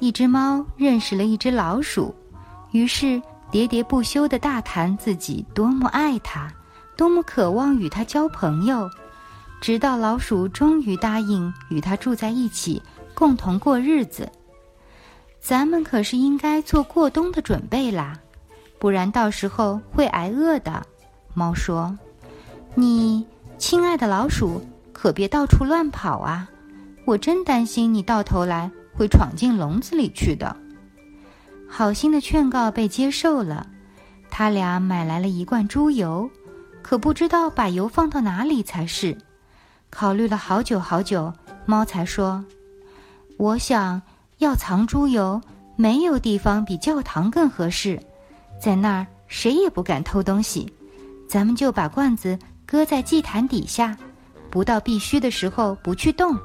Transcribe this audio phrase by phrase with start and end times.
[0.00, 2.14] 一只猫认识了一只老鼠，
[2.70, 6.48] 于是喋喋不休地大谈自己多么爱它，
[6.96, 8.88] 多么渴望与它交朋友，
[9.60, 12.80] 直到老鼠终于答应与它住在一起，
[13.12, 14.30] 共同过日子。
[15.40, 18.16] 咱们可是应该做过冬的准备啦，
[18.78, 20.84] 不然到时候会挨饿的。
[21.34, 21.96] 猫说
[22.76, 23.26] ：“你
[23.56, 24.62] 亲爱的老鼠，
[24.92, 26.48] 可别到处乱跑啊！
[27.04, 30.56] 我真担心你到头来。”会闯进笼子里去的。
[31.68, 33.66] 好心的劝告被接受了，
[34.28, 36.28] 他俩买来了一罐猪油，
[36.82, 39.16] 可不知道把油放到哪里才是。
[39.88, 41.32] 考虑了好久好久，
[41.64, 42.44] 猫才说
[43.38, 44.02] ：“我想
[44.38, 45.40] 要藏猪油，
[45.76, 48.00] 没有地方比教堂更合适，
[48.60, 50.70] 在那儿谁也不敢偷东西。
[51.28, 53.96] 咱们就把罐子搁在祭坛底下，
[54.50, 56.36] 不到必须的时候不去动，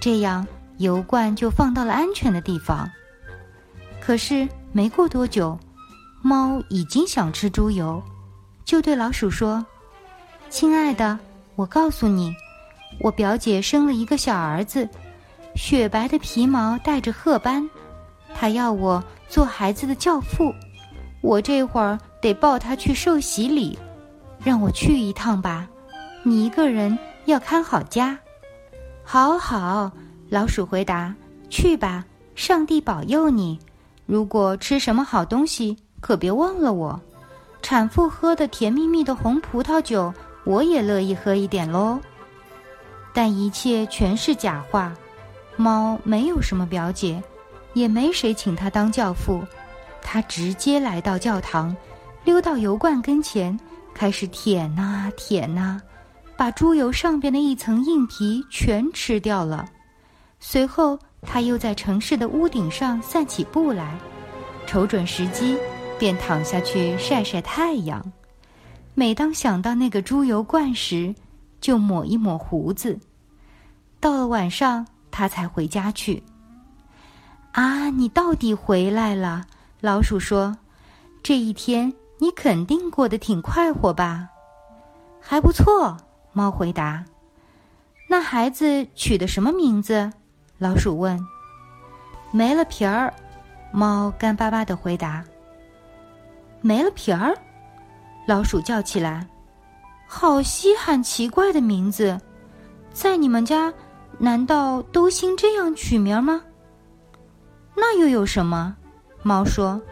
[0.00, 0.46] 这样。”
[0.78, 2.90] 油罐就放到了安全的地方。
[4.00, 5.58] 可是没过多久，
[6.22, 8.02] 猫已经想吃猪油，
[8.64, 9.64] 就对老鼠说
[10.50, 11.18] ：“亲爱的，
[11.54, 12.34] 我告诉你，
[13.00, 14.88] 我表姐生了一个小儿子，
[15.54, 17.68] 雪白的皮毛带着褐斑，
[18.34, 20.52] 她要我做孩子的教父，
[21.20, 23.78] 我这会儿得抱他去受洗礼，
[24.42, 25.68] 让我去一趟吧。
[26.24, 28.18] 你一个人要看好家。
[29.04, 29.92] ”“好好。”
[30.32, 31.14] 老鼠回答
[31.50, 32.02] ：“去吧，
[32.34, 33.58] 上帝保佑你。
[34.06, 36.98] 如果吃什么好东西，可别忘了我。
[37.60, 40.10] 产妇喝的甜蜜蜜的红葡萄酒，
[40.44, 42.00] 我也乐意喝一点喽。”
[43.12, 44.94] 但一切全是假话。
[45.56, 47.22] 猫没有什么表姐，
[47.74, 49.44] 也没谁请他当教父。
[50.00, 51.76] 他直接来到教堂，
[52.24, 53.60] 溜到油罐跟前，
[53.92, 55.78] 开始舔呐舔呐，
[56.38, 59.68] 把猪油上边的一层硬皮全吃掉了。
[60.44, 63.96] 随后，他又在城市的屋顶上散起步来，
[64.66, 65.56] 瞅准时机，
[66.00, 68.04] 便躺下去晒晒太阳。
[68.92, 71.14] 每当想到那个猪油罐时，
[71.60, 72.98] 就抹一抹胡子。
[74.00, 76.20] 到了晚上，他才回家去。
[77.52, 79.44] 啊，你到底回来了？
[79.80, 80.58] 老鼠说
[81.22, 84.28] ：“这一天你肯定过得挺快活吧？”
[85.22, 85.96] 还不错，
[86.32, 87.04] 猫回答。
[88.08, 90.12] 那孩子取的什么名字？
[90.62, 91.18] 老鼠问
[92.30, 93.12] ：“没了皮儿。”
[93.74, 95.24] 猫干巴巴的回答
[96.62, 97.36] ：“没了皮儿。”
[98.28, 99.26] 老鼠叫起来
[100.06, 102.16] ：“好稀罕，奇怪的名字，
[102.92, 103.74] 在你们家
[104.18, 106.40] 难道都兴这样取名吗？”
[107.74, 108.76] 那又有什么？
[109.24, 109.82] 猫说：“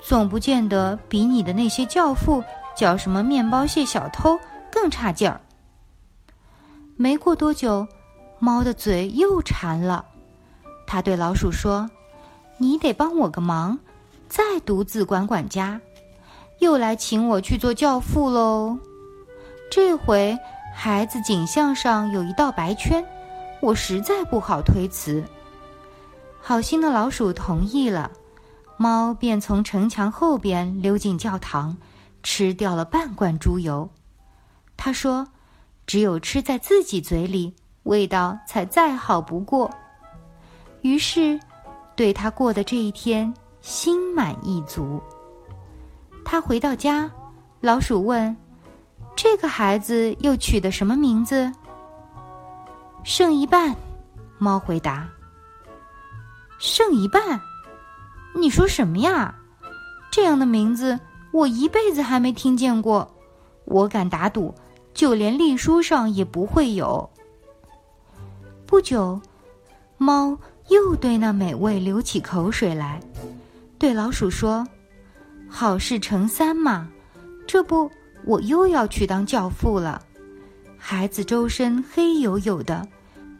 [0.00, 2.44] 总不见得比你的那些教父
[2.76, 4.38] 叫什么面包屑小偷
[4.70, 5.40] 更差劲儿。”
[6.94, 7.84] 没过多久，
[8.38, 10.04] 猫的嘴又馋了。
[10.92, 11.90] 他对老鼠说
[12.60, 13.78] ：“你得帮我个忙，
[14.28, 15.80] 再独自管管家，
[16.58, 18.78] 又来请我去做教父喽。
[19.70, 20.38] 这回
[20.74, 23.02] 孩子颈项上有一道白圈，
[23.62, 25.24] 我实在不好推辞。”
[26.42, 28.10] 好心的老鼠同意了，
[28.76, 31.78] 猫便从城墙后边溜进教堂，
[32.22, 33.88] 吃掉了半罐猪油。
[34.76, 35.26] 他说
[35.88, 37.54] ：“只有吃在自己嘴里，
[37.84, 39.70] 味道才再好不过。”
[40.82, 41.38] 于是，
[41.96, 45.00] 对他过的这一天心满意足。
[46.24, 47.10] 他回到家，
[47.60, 48.36] 老鼠问
[49.14, 51.50] ：“这个孩子又取的什么名字？”
[53.04, 53.74] 剩一半，
[54.38, 55.08] 猫回答
[56.58, 57.40] ：“剩一半？
[58.34, 59.32] 你说什么呀？
[60.10, 60.98] 这样的名字
[61.32, 63.08] 我一辈子还没听见过。
[63.64, 64.52] 我敢打赌，
[64.94, 67.08] 就连隶书上也不会有。”
[68.66, 69.20] 不久，
[69.96, 70.36] 猫。
[70.72, 73.00] 又对那美味流起口水来，
[73.78, 74.66] 对老鼠说
[75.46, 76.88] ：“好事成三嘛，
[77.46, 77.90] 这不
[78.24, 80.02] 我又要去当教父了。
[80.78, 82.86] 孩子周身黑黝黝的，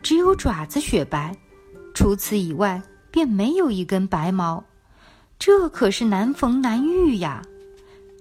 [0.03, 1.35] 只有爪子雪白，
[1.95, 2.81] 除此以外
[3.11, 4.63] 便没有一根白毛，
[5.39, 7.43] 这可是难逢难遇呀！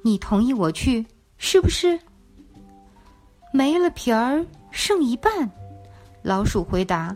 [0.03, 1.05] 你同意我去
[1.37, 1.99] 是不是？”
[3.53, 5.51] 没了皮儿剩一半，
[6.21, 7.13] 老鼠回答。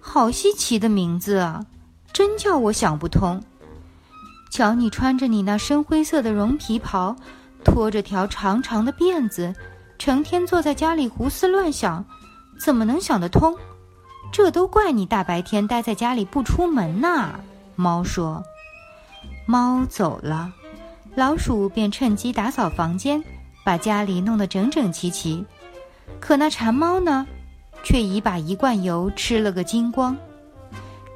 [0.00, 1.64] 好稀奇的名字啊，
[2.12, 3.40] 真叫我想不通。
[4.50, 7.14] 瞧你穿着你那深灰色的绒皮袍，
[7.62, 9.54] 拖着条长长的辫子，
[9.98, 12.04] 成天坐在家里胡思乱想，
[12.58, 13.56] 怎么能想得通？
[14.32, 17.38] 这都怪你大白天待在家里不出门呐。”
[17.76, 18.42] 猫说。
[19.46, 20.52] 猫走了，
[21.14, 23.22] 老鼠便趁机打扫房间，
[23.64, 25.44] 把家里弄得整整齐齐。
[26.20, 27.26] 可那馋猫呢，
[27.82, 30.16] 却已把一罐油吃了个精光。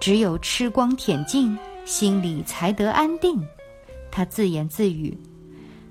[0.00, 3.43] 只有吃光舔尽，心里才得安定。
[4.11, 5.16] 他自言自语，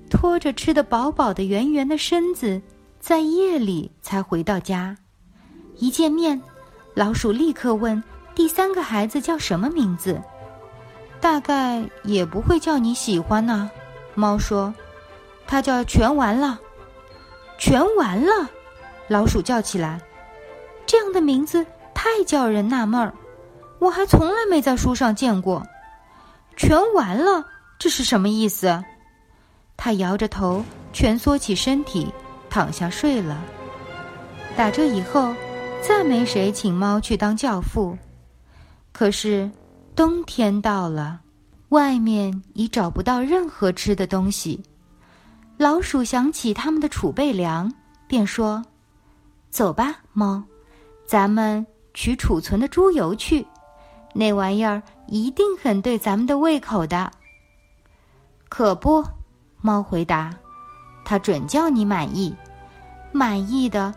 [0.08, 2.62] 拖着吃得饱饱的圆圆的身子，
[3.00, 4.96] 在夜里才回到家。
[5.78, 6.40] 一见面，
[6.94, 8.02] 老鼠立刻问
[8.34, 10.20] 第三个孩子叫什么名字。
[11.20, 13.70] 大概也不会叫你喜欢呢，
[14.14, 14.72] 猫说
[15.46, 16.60] ：“它叫全完了，
[17.58, 18.48] 全完了。”
[19.08, 20.00] 老鼠叫起来
[20.94, 23.12] ：“这样的名字太叫人纳闷儿，
[23.80, 25.60] 我还从来没在书上见过。
[26.56, 27.44] 全完了，
[27.80, 28.80] 这是什么意思？”
[29.76, 32.06] 他摇着头，蜷缩起身体，
[32.48, 33.42] 躺下睡了。
[34.56, 35.34] 打这以后，
[35.82, 37.98] 再没谁请猫去当教父。
[38.92, 39.50] 可是。
[39.96, 41.20] 冬天到了，
[41.70, 44.60] 外面已找不到任何吃的东西。
[45.56, 47.72] 老鼠想起他们的储备粮，
[48.06, 48.64] 便说
[49.50, 50.42] ：“走吧，猫，
[51.06, 53.46] 咱们取储存的猪油去，
[54.14, 57.10] 那玩意儿一定很对咱们的胃口的。”
[58.48, 59.04] 可不，
[59.60, 60.32] 猫回答
[61.04, 62.34] ：“它准叫你满意，
[63.12, 63.92] 满意的，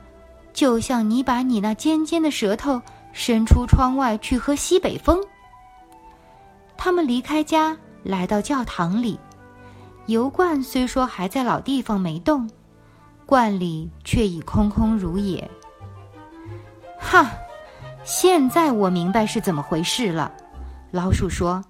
[0.51, 2.81] 就像你把你那尖尖的舌头
[3.13, 5.24] 伸出窗外去喝西北风。”
[6.75, 9.19] 他们离开家，来到教堂里。
[10.07, 12.50] 油罐虽说还在老地方没动，
[13.25, 15.50] 罐里却已空空如也。
[17.18, 17.31] 哈，
[18.04, 20.31] 现在我明白是怎么回事了。
[20.92, 21.64] 老鼠说：“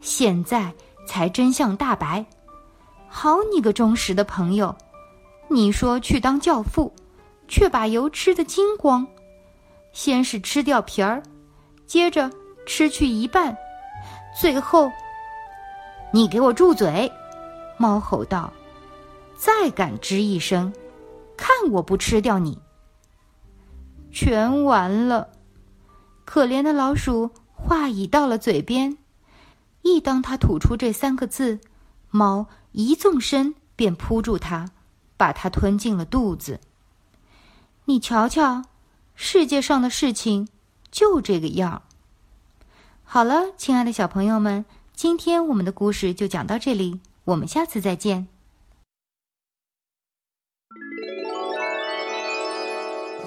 [0.00, 0.72] 现在
[1.04, 2.24] 才真相大白。
[3.08, 4.72] 好你个忠实的朋友，
[5.48, 6.94] 你说去当教父，
[7.48, 9.04] 却把油吃得精光。
[9.92, 11.20] 先是吃掉皮儿，
[11.84, 12.30] 接着
[12.64, 13.56] 吃去一半。”
[14.40, 14.88] 最后，
[16.12, 17.10] 你给我住嘴！
[17.78, 18.52] 猫吼道
[19.36, 20.72] ：“再敢吱一声，
[21.36, 22.56] 看我不吃掉你！”
[24.10, 25.30] 全完了。
[26.24, 28.98] 可怜的老鼠话已到了嘴边，
[29.82, 31.60] 一当他吐出这三个字，
[32.10, 34.70] 猫一纵身便扑住它，
[35.16, 36.60] 把它吞进了肚子。
[37.86, 38.64] 你瞧瞧，
[39.14, 40.48] 世界上的事情
[40.90, 41.82] 就这个样。
[43.02, 48.28] 好了，亲爱的小朋友们，今天我们的故事就讲到这里，我们下次再见。